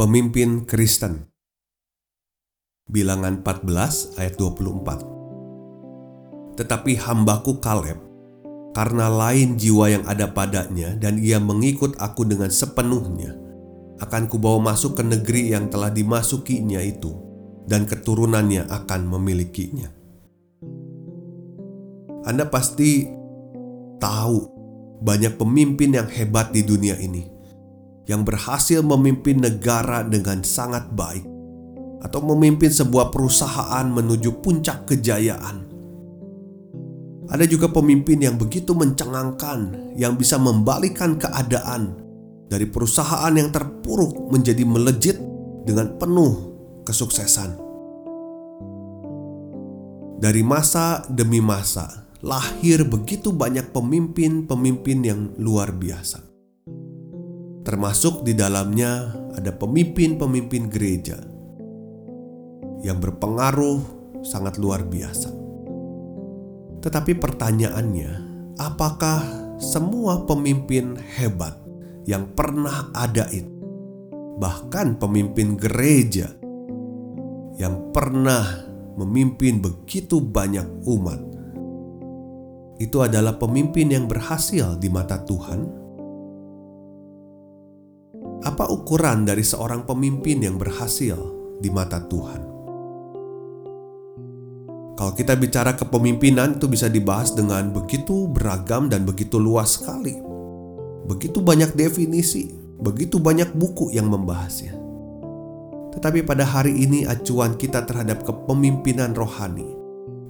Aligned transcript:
Pemimpin 0.00 0.64
Kristen. 0.64 1.28
Bilangan 2.88 3.44
14 3.44 4.16
ayat 4.16 4.32
24 4.40 6.56
Tetapi 6.56 6.96
hambaku 7.04 7.60
Kaleb 7.60 8.00
karena 8.72 9.12
lain 9.12 9.60
jiwa 9.60 9.92
yang 9.92 10.08
ada 10.08 10.32
padanya 10.32 10.96
dan 10.96 11.20
ia 11.20 11.36
mengikut 11.36 12.00
aku 12.00 12.24
dengan 12.24 12.48
sepenuhnya 12.48 13.36
akan 14.00 14.24
kubawa 14.24 14.72
masuk 14.72 14.96
ke 14.96 15.04
negeri 15.04 15.52
yang 15.52 15.68
telah 15.68 15.92
dimasukinya 15.92 16.80
itu 16.80 17.12
dan 17.68 17.84
keturunannya 17.84 18.72
akan 18.72 19.04
memilikinya. 19.04 19.92
Anda 22.24 22.48
pasti 22.48 23.04
tahu 24.00 24.48
banyak 25.04 25.36
pemimpin 25.36 25.92
yang 25.92 26.08
hebat 26.08 26.56
di 26.56 26.64
dunia 26.64 26.96
ini 26.96 27.29
yang 28.10 28.26
berhasil 28.26 28.82
memimpin 28.82 29.38
negara 29.38 30.02
dengan 30.02 30.42
sangat 30.42 30.90
baik, 30.90 31.22
atau 32.02 32.18
memimpin 32.34 32.66
sebuah 32.66 33.14
perusahaan 33.14 33.86
menuju 33.86 34.42
puncak 34.42 34.90
kejayaan. 34.90 35.70
Ada 37.30 37.46
juga 37.46 37.70
pemimpin 37.70 38.18
yang 38.18 38.34
begitu 38.34 38.74
mencengangkan, 38.74 39.94
yang 39.94 40.18
bisa 40.18 40.34
membalikan 40.42 41.14
keadaan 41.14 41.94
dari 42.50 42.66
perusahaan 42.66 43.30
yang 43.30 43.54
terpuruk 43.54 44.34
menjadi 44.34 44.66
melejit 44.66 45.22
dengan 45.62 45.94
penuh 45.94 46.34
kesuksesan. 46.82 47.70
Dari 50.18 50.42
masa 50.42 51.06
demi 51.06 51.38
masa, 51.38 52.10
lahir 52.26 52.82
begitu 52.82 53.30
banyak 53.30 53.70
pemimpin-pemimpin 53.70 54.98
yang 55.06 55.20
luar 55.38 55.70
biasa 55.70 56.29
termasuk 57.70 58.26
di 58.26 58.34
dalamnya 58.34 59.14
ada 59.38 59.54
pemimpin-pemimpin 59.54 60.66
gereja 60.66 61.22
yang 62.82 62.98
berpengaruh 62.98 63.78
sangat 64.26 64.58
luar 64.58 64.82
biasa. 64.82 65.30
Tetapi 66.82 67.14
pertanyaannya, 67.14 68.10
apakah 68.58 69.22
semua 69.62 70.26
pemimpin 70.26 70.98
hebat 71.14 71.54
yang 72.10 72.34
pernah 72.34 72.90
ada 72.90 73.30
itu, 73.30 73.54
bahkan 74.42 74.98
pemimpin 74.98 75.54
gereja 75.54 76.26
yang 77.54 77.94
pernah 77.94 78.66
memimpin 78.98 79.62
begitu 79.62 80.18
banyak 80.18 80.66
umat, 80.90 81.22
itu 82.82 82.98
adalah 82.98 83.38
pemimpin 83.38 83.94
yang 83.94 84.10
berhasil 84.10 84.74
di 84.74 84.90
mata 84.90 85.22
Tuhan? 85.22 85.79
Apa 88.40 88.72
ukuran 88.72 89.28
dari 89.28 89.44
seorang 89.44 89.84
pemimpin 89.84 90.40
yang 90.40 90.56
berhasil 90.56 91.16
di 91.60 91.68
mata 91.68 92.00
Tuhan? 92.00 92.40
Kalau 94.96 95.12
kita 95.12 95.36
bicara 95.36 95.76
kepemimpinan 95.76 96.56
itu 96.56 96.64
bisa 96.64 96.88
dibahas 96.88 97.36
dengan 97.36 97.68
begitu 97.68 98.28
beragam 98.32 98.88
dan 98.88 99.04
begitu 99.04 99.36
luas 99.36 99.76
sekali. 99.76 100.16
Begitu 101.04 101.44
banyak 101.44 101.76
definisi, 101.76 102.48
begitu 102.80 103.20
banyak 103.20 103.52
buku 103.52 103.92
yang 103.92 104.08
membahasnya. 104.08 104.72
Tetapi 105.92 106.24
pada 106.24 106.48
hari 106.48 106.80
ini 106.80 107.04
acuan 107.04 107.60
kita 107.60 107.84
terhadap 107.84 108.24
kepemimpinan 108.24 109.12
rohani 109.12 109.68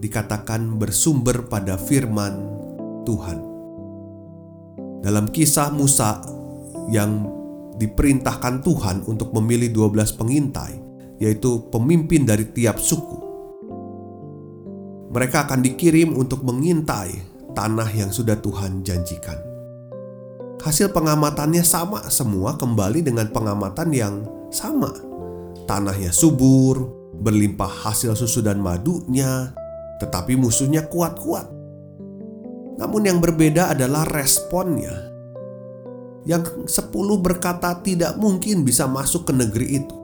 dikatakan 0.00 0.80
bersumber 0.80 1.44
pada 1.44 1.76
firman 1.76 2.40
Tuhan. 3.04 3.38
Dalam 5.04 5.28
kisah 5.28 5.68
Musa 5.76 6.24
yang 6.88 7.37
diperintahkan 7.78 8.66
Tuhan 8.66 9.06
untuk 9.06 9.30
memilih 9.38 9.70
12 9.70 10.18
pengintai, 10.18 10.76
yaitu 11.22 11.70
pemimpin 11.70 12.26
dari 12.26 12.50
tiap 12.50 12.82
suku. 12.82 13.18
Mereka 15.08 15.48
akan 15.48 15.64
dikirim 15.64 16.12
untuk 16.18 16.44
mengintai 16.44 17.14
tanah 17.56 17.88
yang 17.94 18.12
sudah 18.12 18.36
Tuhan 18.36 18.84
janjikan. 18.84 19.38
Hasil 20.58 20.90
pengamatannya 20.90 21.62
sama 21.62 22.02
semua 22.10 22.58
kembali 22.58 23.00
dengan 23.06 23.30
pengamatan 23.30 23.88
yang 23.94 24.14
sama. 24.50 24.90
Tanahnya 25.64 26.10
subur, 26.10 26.92
berlimpah 27.22 27.88
hasil 27.88 28.18
susu 28.18 28.42
dan 28.42 28.58
madunya, 28.58 29.54
tetapi 30.02 30.34
musuhnya 30.34 30.84
kuat-kuat. 30.90 31.46
Namun 32.78 33.02
yang 33.06 33.18
berbeda 33.22 33.74
adalah 33.74 34.06
responnya 34.06 35.17
yang 36.28 36.44
sepuluh 36.68 37.16
berkata 37.16 37.72
tidak 37.80 38.20
mungkin 38.20 38.60
bisa 38.60 38.84
masuk 38.84 39.24
ke 39.24 39.32
negeri 39.32 39.80
itu. 39.80 39.96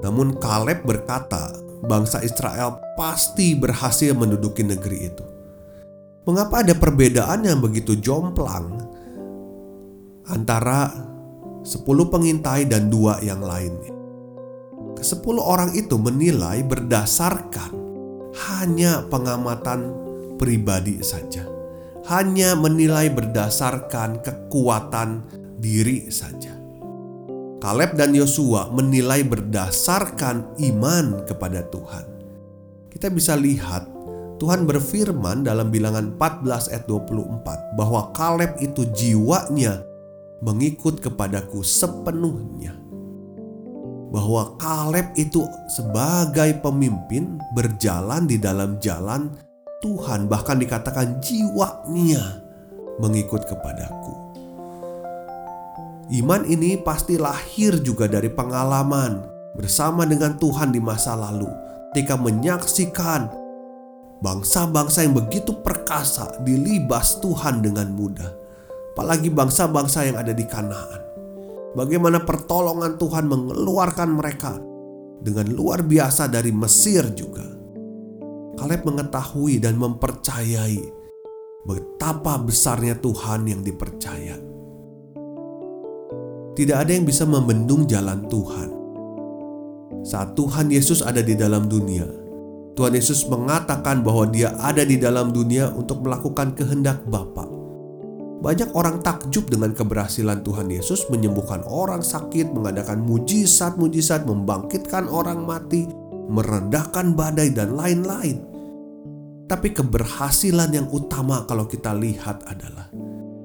Namun 0.00 0.40
Kaleb 0.40 0.80
berkata, 0.80 1.52
bangsa 1.84 2.24
Israel 2.24 2.80
pasti 2.96 3.52
berhasil 3.52 4.16
menduduki 4.16 4.64
negeri 4.64 5.12
itu. 5.12 5.24
Mengapa 6.24 6.64
ada 6.64 6.72
perbedaan 6.72 7.44
yang 7.44 7.60
begitu 7.60 8.00
jomplang 8.00 8.80
antara 10.24 10.88
sepuluh 11.60 12.08
pengintai 12.08 12.64
dan 12.64 12.88
dua 12.88 13.20
yang 13.20 13.44
lainnya? 13.44 13.92
Kesepuluh 14.96 15.44
orang 15.44 15.76
itu 15.76 16.00
menilai 16.00 16.64
berdasarkan 16.64 17.76
hanya 18.48 19.04
pengamatan 19.12 19.92
pribadi 20.40 21.04
saja 21.04 21.53
hanya 22.04 22.52
menilai 22.52 23.08
berdasarkan 23.08 24.20
kekuatan 24.20 25.24
diri 25.56 26.12
saja. 26.12 26.52
Kaleb 27.64 27.96
dan 27.96 28.12
Yosua 28.12 28.68
menilai 28.68 29.24
berdasarkan 29.24 30.60
iman 30.60 31.24
kepada 31.24 31.64
Tuhan. 31.72 32.04
Kita 32.92 33.08
bisa 33.08 33.32
lihat 33.40 33.88
Tuhan 34.36 34.68
berfirman 34.68 35.48
dalam 35.48 35.72
bilangan 35.72 36.12
14 36.20 36.76
ayat 36.76 36.84
24 36.84 37.80
bahwa 37.80 38.12
Kaleb 38.12 38.60
itu 38.60 38.84
jiwanya 38.92 39.80
mengikut 40.44 41.00
kepadaku 41.00 41.64
sepenuhnya. 41.64 42.76
Bahwa 44.12 44.60
Kaleb 44.60 45.16
itu 45.16 45.48
sebagai 45.72 46.60
pemimpin 46.60 47.40
berjalan 47.56 48.28
di 48.28 48.36
dalam 48.36 48.76
jalan 48.76 49.32
Tuhan 49.84 50.32
bahkan 50.32 50.56
dikatakan 50.56 51.20
jiwanya 51.20 52.40
mengikut 52.96 53.44
kepadaku. 53.44 54.16
Iman 56.08 56.48
ini 56.48 56.80
pasti 56.80 57.20
lahir 57.20 57.84
juga 57.84 58.08
dari 58.08 58.32
pengalaman 58.32 59.20
bersama 59.52 60.08
dengan 60.08 60.40
Tuhan 60.40 60.72
di 60.72 60.80
masa 60.80 61.12
lalu, 61.12 61.48
ketika 61.92 62.16
menyaksikan 62.16 63.28
bangsa-bangsa 64.24 65.04
yang 65.04 65.12
begitu 65.16 65.52
perkasa 65.60 66.32
dilibas 66.40 67.20
Tuhan 67.20 67.60
dengan 67.60 67.92
mudah, 67.92 68.32
apalagi 68.96 69.28
bangsa-bangsa 69.28 70.08
yang 70.08 70.16
ada 70.16 70.32
di 70.32 70.48
Kanaan. 70.48 71.00
Bagaimana 71.76 72.24
pertolongan 72.24 72.96
Tuhan 72.96 73.28
mengeluarkan 73.28 74.10
mereka 74.16 74.56
dengan 75.20 75.50
luar 75.52 75.84
biasa 75.84 76.30
dari 76.30 76.54
Mesir 76.54 77.10
juga. 77.12 77.53
Kaleb 78.54 78.86
mengetahui 78.86 79.58
dan 79.58 79.74
mempercayai 79.74 80.78
betapa 81.66 82.38
besarnya 82.38 82.94
Tuhan 83.00 83.50
yang 83.50 83.60
dipercaya. 83.66 84.38
Tidak 86.54 86.76
ada 86.78 86.92
yang 86.94 87.02
bisa 87.02 87.26
membendung 87.26 87.82
jalan 87.90 88.30
Tuhan. 88.30 88.70
Saat 90.06 90.38
Tuhan 90.38 90.70
Yesus 90.70 91.02
ada 91.02 91.18
di 91.18 91.34
dalam 91.34 91.66
dunia, 91.66 92.06
Tuhan 92.78 92.94
Yesus 92.94 93.26
mengatakan 93.26 94.06
bahwa 94.06 94.30
Dia 94.30 94.54
ada 94.62 94.86
di 94.86 95.00
dalam 95.00 95.34
dunia 95.34 95.74
untuk 95.74 96.06
melakukan 96.06 96.54
kehendak 96.54 97.02
Bapa. 97.10 97.50
Banyak 98.44 98.76
orang 98.76 99.00
takjub 99.00 99.48
dengan 99.48 99.72
keberhasilan 99.72 100.44
Tuhan 100.44 100.68
Yesus 100.68 101.08
menyembuhkan 101.08 101.64
orang 101.64 102.04
sakit, 102.04 102.52
mengadakan 102.52 103.00
mujizat-mujizat, 103.02 104.28
membangkitkan 104.28 105.08
orang 105.08 105.48
mati, 105.48 105.88
meredahkan 106.28 107.12
badai, 107.12 107.52
dan 107.52 107.76
lain-lain. 107.76 108.40
Tapi 109.44 109.76
keberhasilan 109.76 110.72
yang 110.72 110.88
utama 110.88 111.44
kalau 111.44 111.68
kita 111.68 111.92
lihat 111.92 112.48
adalah 112.48 112.88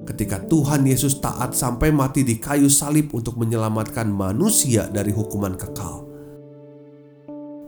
ketika 0.08 0.42
Tuhan 0.42 0.88
Yesus 0.88 1.22
taat 1.22 1.54
sampai 1.54 1.94
mati 1.94 2.26
di 2.26 2.40
kayu 2.42 2.72
salib 2.72 3.14
untuk 3.14 3.38
menyelamatkan 3.38 4.10
manusia 4.10 4.88
dari 4.90 5.14
hukuman 5.14 5.54
kekal. 5.54 6.08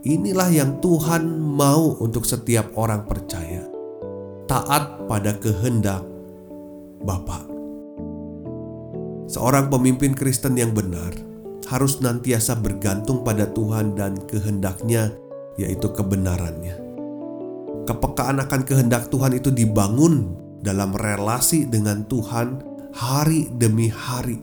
Inilah 0.01 0.49
yang 0.49 0.81
Tuhan 0.81 1.37
mau 1.37 2.01
untuk 2.01 2.25
setiap 2.25 2.73
orang 2.73 3.05
percaya. 3.05 3.61
Taat 4.49 5.05
pada 5.05 5.37
kehendak 5.37 6.01
Bapa. 7.05 7.45
Seorang 9.29 9.69
pemimpin 9.69 10.17
Kristen 10.17 10.57
yang 10.57 10.73
benar 10.73 11.30
harus 11.71 12.03
nantiasa 12.03 12.59
bergantung 12.59 13.23
pada 13.23 13.47
Tuhan 13.47 13.95
dan 13.95 14.19
kehendaknya, 14.27 15.15
yaitu 15.55 15.87
kebenarannya 15.87 16.91
kepekaan 17.85 18.39
akan 18.41 18.61
kehendak 18.63 19.09
Tuhan 19.09 19.35
itu 19.35 19.49
dibangun 19.49 20.37
dalam 20.61 20.93
relasi 20.93 21.65
dengan 21.65 22.05
Tuhan 22.05 22.61
hari 22.93 23.49
demi 23.57 23.89
hari. 23.89 24.39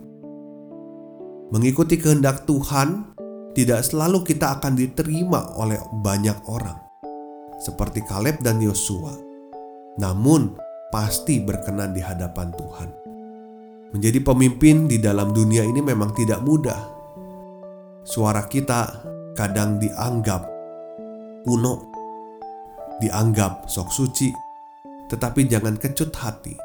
Mengikuti 1.49 1.97
kehendak 1.97 2.45
Tuhan 2.45 3.17
tidak 3.57 3.81
selalu 3.87 4.21
kita 4.27 4.61
akan 4.61 4.77
diterima 4.77 5.57
oleh 5.57 5.81
banyak 6.05 6.37
orang, 6.51 6.77
seperti 7.57 8.05
Kaleb 8.05 8.45
dan 8.45 8.61
Yosua, 8.61 9.17
namun 9.97 10.53
pasti 10.93 11.41
berkenan 11.41 11.97
di 11.97 12.05
hadapan 12.05 12.53
Tuhan. 12.53 12.89
Menjadi 13.97 14.21
pemimpin 14.21 14.85
di 14.85 15.01
dalam 15.01 15.33
dunia 15.33 15.65
ini 15.65 15.81
memang 15.81 16.13
tidak 16.13 16.45
mudah. 16.45 16.98
Suara 18.09 18.49
kita 18.49 19.05
kadang 19.37 19.77
dianggap 19.77 20.49
kuno 21.45 21.93
dianggap 23.05 23.69
sok 23.69 23.93
suci, 23.93 24.33
tetapi 25.13 25.45
jangan 25.45 25.77
kecut 25.77 26.09
hati. 26.17 26.57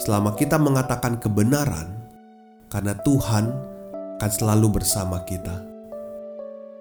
Selama 0.00 0.32
kita 0.34 0.56
mengatakan 0.56 1.20
kebenaran, 1.20 2.08
karena 2.72 2.96
Tuhan 3.04 3.44
akan 4.16 4.30
selalu 4.32 4.80
bersama 4.80 5.22
kita. 5.28 5.52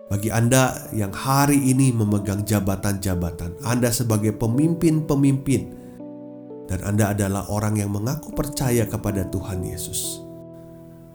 Bagi 0.07 0.31
Anda 0.31 0.89
yang 0.95 1.11
hari 1.11 1.59
ini 1.59 1.91
memegang 1.91 2.47
jabatan-jabatan, 2.47 3.67
Anda 3.67 3.91
sebagai 3.93 4.33
pemimpin-pemimpin, 4.39 5.61
dan 6.71 6.79
Anda 6.87 7.13
adalah 7.13 7.51
orang 7.51 7.77
yang 7.77 7.91
mengaku 7.93 8.31
percaya 8.31 8.87
kepada 8.87 9.27
Tuhan 9.27 9.59
Yesus. 9.61 10.23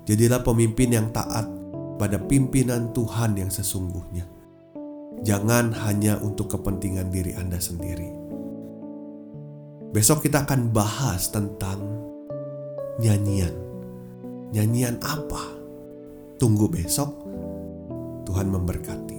Jadilah 0.06 0.44
pemimpin 0.44 0.94
yang 0.94 1.09
taat 1.11 1.58
pada 1.99 2.17
pimpinan 2.17 2.95
Tuhan 2.95 3.35
yang 3.37 3.50
sesungguhnya 3.50 4.39
Jangan 5.27 5.75
hanya 5.83 6.15
untuk 6.23 6.55
kepentingan 6.55 7.11
diri 7.11 7.35
Anda 7.35 7.59
sendiri. 7.59 8.06
Besok 9.91 10.23
kita 10.23 10.47
akan 10.47 10.71
bahas 10.71 11.33
tentang 11.35 11.83
nyanyian. 13.03 13.50
Nyanyian 14.55 15.03
apa? 15.03 15.43
Tunggu 16.39 16.71
besok. 16.71 17.11
Tuhan 18.31 18.47
memberkati. 18.53 19.18